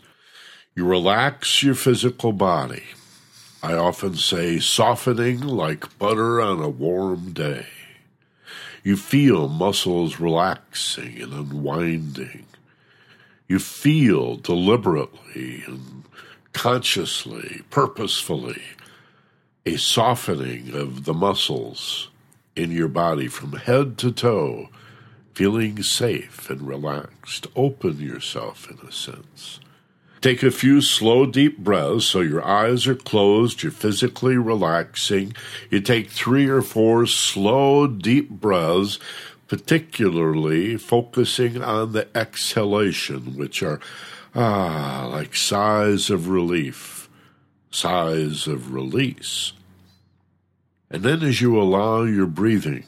You 0.76 0.86
relax 0.86 1.63
your 1.63 1.76
physical 1.76 2.34
body. 2.34 2.84
I 3.63 3.73
often 3.73 4.15
say 4.15 4.60
softening 4.60 5.39
like 5.39 5.97
butter 5.97 6.39
on 6.39 6.62
a 6.62 6.69
warm 6.69 7.32
day. 7.32 7.65
You 8.84 8.95
feel 8.95 9.47
muscles 9.47 10.19
relaxing 10.19 11.21
and 11.21 11.34
unwinding. 11.34 12.45
You 13.47 13.60
feel 13.60 14.36
deliberately 14.36 15.63
and 15.65 16.04
consciously, 16.54 17.62
purposefully, 17.69 18.62
a 19.65 19.78
softening 19.78 20.73
of 20.73 21.06
the 21.06 21.13
muscles 21.13 22.10
in 22.56 22.71
your 22.71 22.88
body 22.88 23.28
from 23.28 23.54
head 23.54 23.97
to 24.00 24.12
toe, 24.12 24.69
feeling 25.38 25.84
safe 25.84 26.50
and 26.50 26.67
relaxed. 26.67 27.45
Open 27.56 28.00
yourself 28.00 28.67
in 28.71 28.88
a 28.88 28.91
sense. 28.91 29.60
Take 30.19 30.41
a 30.41 30.50
few 30.50 30.82
slow, 30.82 31.28
deep 31.28 31.60
breaths 31.60 32.08
so 32.08 32.21
your 32.21 32.43
eyes 32.43 32.88
are 32.88 32.95
closed, 32.95 33.62
you're 33.62 33.71
physically 33.71 34.36
relaxing. 34.36 35.36
You 35.69 35.80
take 35.82 36.10
three 36.10 36.47
or 36.47 36.63
four 36.63 37.06
slow, 37.06 37.86
deep 37.86 38.32
breaths 38.32 38.97
particularly 39.47 40.76
focusing 40.76 41.62
on 41.62 41.91
the 41.91 42.08
exhalation, 42.17 43.38
which 43.38 43.62
are 43.62 43.80
ah, 44.34 45.08
like 45.12 45.36
sighs 45.36 46.10
of 46.10 46.30
relief, 46.30 47.08
sighs 47.69 48.47
of 48.47 48.73
release. 48.73 49.54
And 50.89 51.04
then 51.04 51.21
as 51.21 51.41
you 51.41 51.62
allow 51.62 52.06
your 52.06 52.26
breathing 52.26 52.86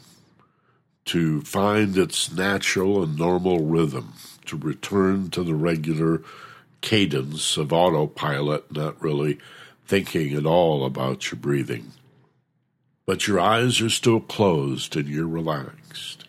to 1.09 1.41
find 1.41 1.97
its 1.97 2.31
natural 2.31 3.03
and 3.03 3.17
normal 3.17 3.59
rhythm, 3.59 4.13
to 4.45 4.57
return 4.57 5.29
to 5.29 5.43
the 5.43 5.55
regular 5.55 6.21
cadence 6.81 7.57
of 7.57 7.71
autopilot, 7.71 8.71
not 8.71 9.01
really 9.01 9.37
thinking 9.85 10.33
at 10.33 10.45
all 10.45 10.85
about 10.85 11.31
your 11.31 11.39
breathing. 11.39 11.91
But 13.05 13.27
your 13.27 13.39
eyes 13.39 13.81
are 13.81 13.89
still 13.89 14.19
closed 14.19 14.95
and 14.95 15.07
you're 15.07 15.27
relaxed 15.27 16.25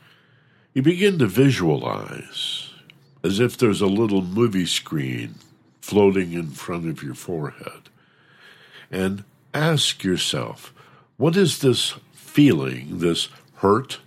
you 0.72 0.82
begin 0.82 1.18
to 1.18 1.26
visualize 1.26 2.70
as 3.24 3.40
if 3.40 3.56
there's 3.56 3.80
a 3.80 3.86
little 3.86 4.22
movie 4.22 4.66
screen 4.66 5.34
floating 5.80 6.32
in 6.32 6.50
front 6.50 6.88
of 6.88 7.02
your 7.02 7.14
forehead. 7.14 7.88
And 8.90 9.24
ask 9.52 10.04
yourself, 10.04 10.72
what 11.16 11.36
is 11.36 11.58
this 11.58 11.94
feeling, 12.12 12.98
this 12.98 13.28
hurt, 13.56 13.98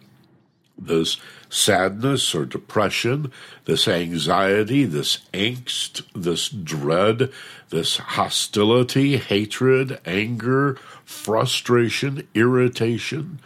this 0.85 1.17
sadness 1.49 2.33
or 2.33 2.45
depression, 2.45 3.31
this 3.65 3.87
anxiety, 3.87 4.85
this 4.85 5.19
angst, 5.33 6.03
this 6.13 6.49
dread, 6.49 7.31
this 7.69 7.97
hostility, 7.97 9.17
hatred, 9.17 9.99
anger, 10.05 10.75
frustration, 11.05 12.27
irritation, 12.33 13.39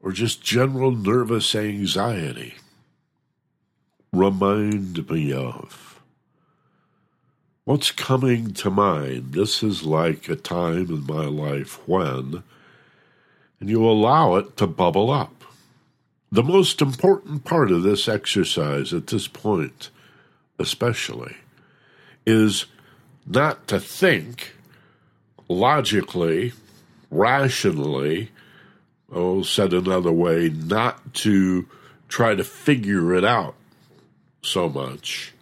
or 0.00 0.12
just 0.12 0.42
general 0.42 0.90
nervous 0.92 1.54
anxiety 1.54 2.54
remind 4.14 5.10
me 5.10 5.32
of? 5.32 6.00
What's 7.64 7.90
coming 7.90 8.52
to 8.54 8.70
mind? 8.70 9.32
This 9.32 9.62
is 9.62 9.84
like 9.84 10.28
a 10.28 10.36
time 10.36 10.90
in 10.90 11.06
my 11.06 11.24
life 11.24 11.80
when, 11.88 12.42
and 13.58 13.70
you 13.70 13.84
allow 13.84 14.36
it 14.36 14.56
to 14.58 14.66
bubble 14.66 15.10
up. 15.10 15.43
The 16.34 16.42
most 16.42 16.82
important 16.82 17.44
part 17.44 17.70
of 17.70 17.84
this 17.84 18.08
exercise 18.08 18.92
at 18.92 19.06
this 19.06 19.28
point, 19.28 19.90
especially, 20.58 21.36
is 22.26 22.66
not 23.24 23.68
to 23.68 23.78
think 23.78 24.56
logically, 25.48 26.52
rationally, 27.08 28.30
oh, 29.12 29.44
said 29.44 29.72
another 29.72 30.10
way, 30.10 30.48
not 30.48 31.14
to 31.22 31.68
try 32.08 32.34
to 32.34 32.42
figure 32.42 33.14
it 33.14 33.24
out 33.24 33.54
so 34.42 34.68
much. 34.68 35.34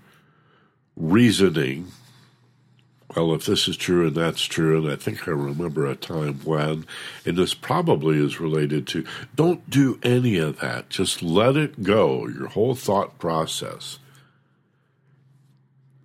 Reasoning, 0.95 1.91
well, 3.15 3.35
if 3.35 3.45
this 3.45 3.69
is 3.69 3.77
true 3.77 4.07
and 4.07 4.17
that's 4.17 4.43
true, 4.43 4.83
and 4.83 4.93
I 4.93 4.97
think 4.97 5.29
I 5.29 5.33
remember 5.33 5.87
a 5.87 5.95
time 5.95 6.41
when, 6.45 6.87
and 7.27 7.37
this 7.37 7.55
probably 7.55 8.19
is 8.19 8.41
related 8.41 8.87
to, 8.89 9.05
don't 9.35 9.69
do 9.69 9.99
any 10.03 10.39
of 10.39 10.61
that. 10.61 10.89
Just 10.89 11.23
let 11.23 11.57
it 11.57 11.83
go, 11.83 12.27
your 12.27 12.49
whole 12.49 12.75
thought 12.75 13.19
process, 13.19 13.99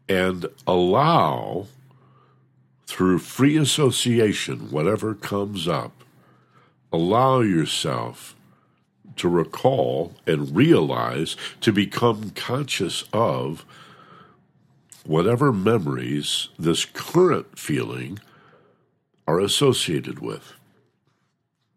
and 0.10 0.46
allow 0.66 1.68
through 2.86 3.20
free 3.20 3.58
association, 3.58 4.72
whatever 4.72 5.14
comes 5.14 5.68
up, 5.68 6.04
allow 6.92 7.42
yourself 7.42 8.36
to 9.18 9.28
recall 9.28 10.14
and 10.26 10.56
realize, 10.56 11.36
to 11.62 11.72
become 11.72 12.30
conscious 12.32 13.04
of 13.12 13.66
whatever 15.08 15.52
memories 15.54 16.50
this 16.60 16.86
current 16.86 17.58
feeling 17.58 18.20
are 19.28 19.40
associated 19.40 20.20
with. 20.20 20.54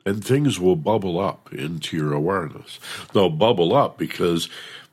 And 0.07 0.25
things 0.25 0.59
will 0.59 0.77
bubble 0.77 1.19
up 1.19 1.53
into 1.53 1.97
your 1.97 2.13
awareness. 2.13 2.81
They'll 3.13 3.31
bubble 3.31 3.75
up 3.75 3.99
because 3.99 4.49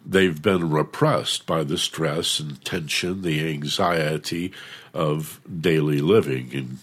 they've 0.05 0.41
been 0.41 0.69
repressed 0.69 1.45
by 1.45 1.63
the 1.63 1.77
stress 1.77 2.39
and 2.39 2.63
tension, 2.63 3.21
the 3.21 3.47
anxiety 3.49 4.51
of 4.93 5.39
daily 5.61 5.99
living 5.99 6.49
and 6.53 6.77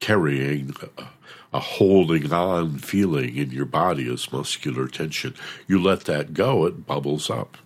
carrying 0.00 0.74
a, 0.98 1.04
a 1.52 1.60
holding 1.60 2.32
on 2.32 2.78
feeling 2.78 3.36
in 3.36 3.50
your 3.50 3.64
body 3.66 4.12
as 4.12 4.32
muscular 4.32 4.88
tension. 4.88 5.34
You 5.66 5.82
let 5.82 6.02
that 6.02 6.34
go, 6.34 6.66
it 6.66 6.86
bubbles 6.86 7.30
up. 7.30 7.56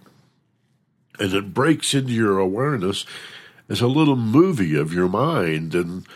And 1.19 1.33
it 1.35 1.55
breaks 1.55 1.95
into 1.95 2.13
your 2.13 2.39
awareness 2.39 3.05
as 3.69 3.81
a 3.81 3.87
little 3.87 4.17
movie 4.17 4.77
of 4.77 4.93
your 4.93 5.09
mind 5.09 5.75
and 5.75 6.07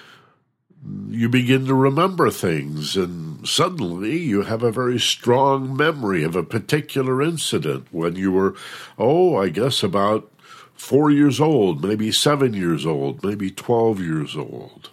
you 1.08 1.28
begin 1.28 1.66
to 1.66 1.74
remember 1.74 2.30
things, 2.30 2.96
and 2.96 3.46
suddenly 3.46 4.18
you 4.18 4.42
have 4.42 4.62
a 4.62 4.72
very 4.72 4.98
strong 4.98 5.76
memory 5.76 6.22
of 6.22 6.36
a 6.36 6.42
particular 6.42 7.22
incident 7.22 7.86
when 7.90 8.16
you 8.16 8.32
were, 8.32 8.54
oh, 8.98 9.36
I 9.36 9.48
guess 9.48 9.82
about 9.82 10.30
four 10.74 11.10
years 11.10 11.40
old, 11.40 11.84
maybe 11.84 12.12
seven 12.12 12.52
years 12.52 12.84
old, 12.84 13.24
maybe 13.24 13.50
12 13.50 14.00
years 14.00 14.36
old. 14.36 14.90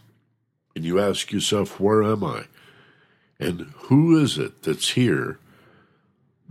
And 0.75 0.85
you 0.85 0.99
ask 0.99 1.31
yourself, 1.31 1.79
where 1.79 2.03
am 2.03 2.23
I? 2.23 2.45
And 3.39 3.73
who 3.75 4.17
is 4.19 4.37
it 4.37 4.63
that's 4.63 4.89
here 4.89 5.39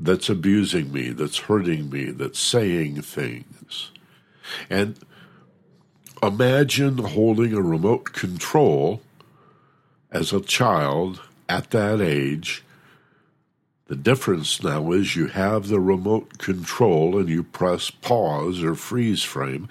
that's 0.03 0.29
abusing 0.29 0.93
me, 0.93 1.11
that's 1.11 1.39
hurting 1.39 1.89
me, 1.89 2.07
that's 2.07 2.39
saying 2.39 3.03
things? 3.03 3.93
And 4.69 4.99
imagine 6.23 6.99
holding 6.99 7.55
a 7.55 7.63
remote 7.63 8.13
control 8.13 9.01
as 10.11 10.33
a 10.33 10.41
child 10.41 11.21
at 11.49 11.71
that 11.71 12.01
age. 12.01 12.65
The 13.87 13.97
difference 13.97 14.63
now 14.63 14.91
is 14.93 15.17
you 15.17 15.27
have 15.29 15.69
the 15.69 15.81
remote 15.81 16.39
control 16.39 17.19
and 17.19 17.29
you 17.29 17.43
press 17.43 17.91
pause 17.91 18.63
or 18.63 18.75
freeze 18.75 19.23
frame 19.23 19.69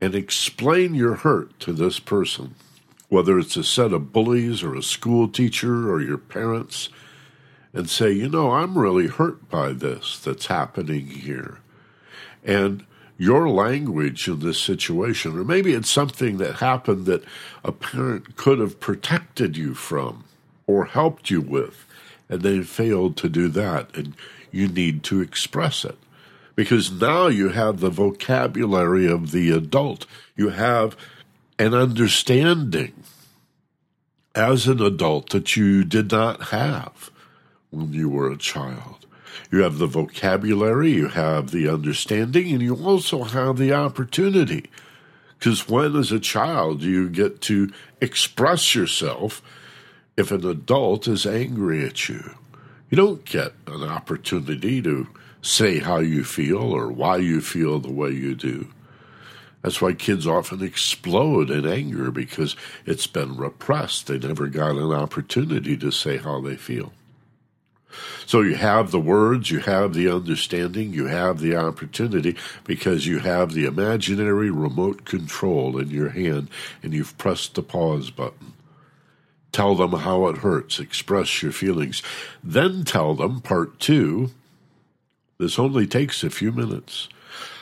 and 0.00 0.14
explain 0.14 0.94
your 0.94 1.14
hurt 1.14 1.58
to 1.60 1.72
this 1.72 1.98
person, 1.98 2.54
whether 3.08 3.38
it's 3.38 3.56
a 3.56 3.64
set 3.64 3.92
of 3.92 4.12
bullies 4.12 4.62
or 4.62 4.74
a 4.74 4.82
school 4.82 5.28
teacher 5.28 5.90
or 5.90 6.02
your 6.02 6.18
parents, 6.18 6.88
and 7.74 7.90
say, 7.90 8.12
you 8.12 8.28
know, 8.28 8.52
I'm 8.52 8.78
really 8.78 9.08
hurt 9.08 9.50
by 9.50 9.72
this 9.72 10.18
that's 10.20 10.46
happening 10.46 11.08
here. 11.08 11.58
And 12.44 12.86
your 13.18 13.48
language 13.48 14.28
in 14.28 14.40
this 14.40 14.60
situation, 14.60 15.38
or 15.38 15.44
maybe 15.44 15.74
it's 15.74 15.90
something 15.90 16.38
that 16.38 16.56
happened 16.56 17.06
that 17.06 17.24
a 17.64 17.72
parent 17.72 18.36
could 18.36 18.60
have 18.60 18.80
protected 18.80 19.56
you 19.56 19.74
from 19.74 20.24
or 20.66 20.86
helped 20.86 21.30
you 21.30 21.40
with, 21.40 21.84
and 22.28 22.42
they 22.42 22.62
failed 22.62 23.16
to 23.16 23.28
do 23.28 23.48
that, 23.48 23.94
and 23.96 24.14
you 24.50 24.68
need 24.68 25.02
to 25.04 25.20
express 25.20 25.84
it. 25.84 25.98
Because 26.54 26.92
now 26.92 27.26
you 27.26 27.48
have 27.48 27.80
the 27.80 27.90
vocabulary 27.90 29.06
of 29.06 29.32
the 29.32 29.50
adult. 29.50 30.06
You 30.36 30.50
have 30.50 30.96
an 31.58 31.74
understanding 31.74 33.02
as 34.34 34.66
an 34.68 34.80
adult 34.80 35.30
that 35.30 35.56
you 35.56 35.84
did 35.84 36.12
not 36.12 36.44
have 36.44 37.10
when 37.74 37.92
you 37.92 38.08
were 38.08 38.30
a 38.30 38.36
child. 38.36 39.06
You 39.50 39.62
have 39.62 39.78
the 39.78 39.86
vocabulary, 39.86 40.92
you 40.92 41.08
have 41.08 41.50
the 41.50 41.68
understanding, 41.68 42.52
and 42.52 42.62
you 42.62 42.76
also 42.76 43.24
have 43.24 43.56
the 43.56 43.72
opportunity. 43.72 44.70
Because 45.38 45.68
when, 45.68 45.96
as 45.96 46.12
a 46.12 46.20
child, 46.20 46.82
you 46.82 47.08
get 47.08 47.40
to 47.42 47.72
express 48.00 48.74
yourself 48.74 49.42
if 50.16 50.30
an 50.30 50.46
adult 50.46 51.08
is 51.08 51.26
angry 51.26 51.84
at 51.84 52.08
you, 52.08 52.36
you 52.88 52.96
don't 52.96 53.24
get 53.24 53.52
an 53.66 53.82
opportunity 53.82 54.80
to 54.82 55.08
say 55.42 55.80
how 55.80 55.98
you 55.98 56.24
feel 56.24 56.62
or 56.62 56.90
why 56.90 57.16
you 57.16 57.40
feel 57.40 57.80
the 57.80 57.92
way 57.92 58.10
you 58.10 58.34
do. 58.34 58.68
That's 59.62 59.80
why 59.80 59.94
kids 59.94 60.26
often 60.26 60.62
explode 60.62 61.50
in 61.50 61.66
anger 61.66 62.10
because 62.10 62.54
it's 62.84 63.06
been 63.06 63.36
repressed. 63.36 64.06
They 64.06 64.18
never 64.18 64.46
got 64.48 64.76
an 64.76 64.92
opportunity 64.92 65.76
to 65.78 65.90
say 65.90 66.18
how 66.18 66.40
they 66.40 66.56
feel. 66.56 66.92
So 68.26 68.40
you 68.40 68.54
have 68.54 68.90
the 68.90 69.00
words, 69.00 69.50
you 69.50 69.60
have 69.60 69.94
the 69.94 70.08
understanding, 70.08 70.92
you 70.92 71.06
have 71.06 71.40
the 71.40 71.56
opportunity 71.56 72.36
because 72.64 73.06
you 73.06 73.18
have 73.18 73.52
the 73.52 73.66
imaginary 73.66 74.50
remote 74.50 75.04
control 75.04 75.78
in 75.78 75.90
your 75.90 76.10
hand 76.10 76.48
and 76.82 76.92
you've 76.92 77.18
pressed 77.18 77.54
the 77.54 77.62
pause 77.62 78.10
button. 78.10 78.54
Tell 79.52 79.74
them 79.74 79.92
how 79.92 80.26
it 80.26 80.38
hurts, 80.38 80.80
express 80.80 81.42
your 81.42 81.52
feelings. 81.52 82.02
Then 82.42 82.84
tell 82.84 83.14
them, 83.14 83.40
part 83.40 83.78
two, 83.78 84.30
this 85.38 85.58
only 85.58 85.86
takes 85.86 86.24
a 86.24 86.30
few 86.30 86.50
minutes, 86.50 87.08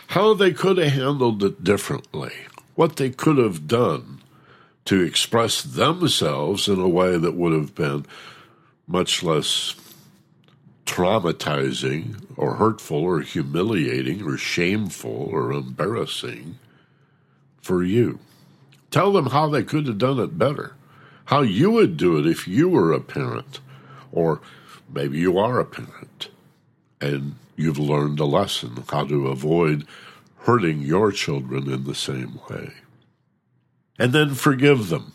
how 0.08 0.32
they 0.32 0.52
could 0.52 0.78
have 0.78 0.92
handled 0.92 1.42
it 1.42 1.62
differently, 1.62 2.32
what 2.74 2.96
they 2.96 3.10
could 3.10 3.36
have 3.36 3.66
done 3.66 4.22
to 4.84 5.02
express 5.02 5.62
themselves 5.62 6.68
in 6.68 6.78
a 6.78 6.88
way 6.88 7.16
that 7.18 7.34
would 7.34 7.52
have 7.52 7.74
been 7.74 8.06
much 8.86 9.22
less 9.22 9.74
traumatizing 10.86 12.24
or 12.36 12.54
hurtful 12.54 12.98
or 12.98 13.20
humiliating 13.20 14.22
or 14.24 14.36
shameful 14.36 15.28
or 15.30 15.52
embarrassing 15.52 16.58
for 17.60 17.82
you. 17.82 18.18
Tell 18.90 19.12
them 19.12 19.26
how 19.26 19.48
they 19.48 19.62
could 19.62 19.86
have 19.86 19.98
done 19.98 20.18
it 20.18 20.38
better, 20.38 20.74
how 21.26 21.42
you 21.42 21.70
would 21.70 21.96
do 21.96 22.18
it 22.18 22.26
if 22.26 22.46
you 22.46 22.68
were 22.68 22.92
a 22.92 23.00
parent, 23.00 23.60
or 24.10 24.40
maybe 24.92 25.18
you 25.18 25.38
are 25.38 25.58
a 25.58 25.64
parent 25.64 26.28
and 27.00 27.34
you've 27.56 27.78
learned 27.78 28.20
a 28.20 28.24
lesson 28.24 28.84
how 28.88 29.04
to 29.04 29.28
avoid 29.28 29.86
hurting 30.40 30.82
your 30.82 31.12
children 31.12 31.70
in 31.70 31.84
the 31.84 31.94
same 31.94 32.40
way. 32.50 32.72
And 33.98 34.12
then 34.12 34.34
forgive 34.34 34.88
them 34.88 35.12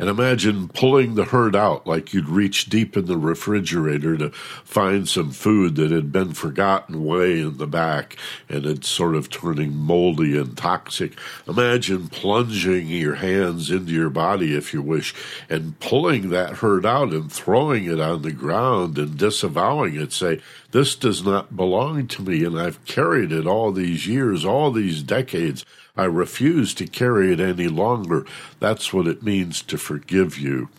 and 0.00 0.08
imagine 0.08 0.68
pulling 0.68 1.14
the 1.14 1.26
herd 1.26 1.54
out 1.54 1.86
like 1.86 2.14
you'd 2.14 2.28
reach 2.28 2.70
deep 2.70 2.96
in 2.96 3.04
the 3.04 3.18
refrigerator 3.18 4.16
to 4.16 4.30
find 4.30 5.06
some 5.06 5.30
food 5.30 5.76
that 5.76 5.90
had 5.90 6.10
been 6.10 6.32
forgotten 6.32 7.04
way 7.04 7.38
in 7.40 7.58
the 7.58 7.66
back 7.66 8.16
and 8.48 8.64
it's 8.64 8.88
sort 8.88 9.14
of 9.14 9.28
turning 9.28 9.76
moldy 9.76 10.38
and 10.38 10.56
toxic. 10.56 11.18
Imagine 11.46 12.08
plunging 12.08 12.86
your 12.86 13.16
hands 13.16 13.70
into 13.70 13.92
your 13.92 14.08
body, 14.08 14.56
if 14.56 14.72
you 14.72 14.80
wish, 14.80 15.14
and 15.50 15.78
pulling 15.80 16.30
that 16.30 16.54
herd 16.54 16.86
out 16.86 17.12
and 17.12 17.30
throwing 17.30 17.84
it 17.84 18.00
on 18.00 18.22
the 18.22 18.32
ground 18.32 18.96
and 18.96 19.18
disavowing 19.18 19.96
it. 19.96 20.14
Say, 20.14 20.40
this 20.70 20.94
does 20.94 21.22
not 21.24 21.56
belong 21.56 22.06
to 22.06 22.22
me, 22.22 22.42
and 22.44 22.58
I've 22.58 22.82
carried 22.86 23.32
it 23.32 23.46
all 23.46 23.70
these 23.70 24.06
years, 24.06 24.46
all 24.46 24.70
these 24.70 25.02
decades. 25.02 25.66
I 26.00 26.04
refuse 26.04 26.72
to 26.74 26.86
carry 26.86 27.30
it 27.30 27.40
any 27.40 27.68
longer. 27.68 28.24
That's 28.58 28.90
what 28.90 29.06
it 29.06 29.22
means 29.22 29.60
to 29.64 29.76
forgive 29.76 30.38
you. 30.38 30.70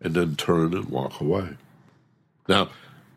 And 0.00 0.14
then 0.14 0.34
turn 0.34 0.72
and 0.72 0.86
walk 0.88 1.20
away. 1.20 1.58
Now, 2.48 2.70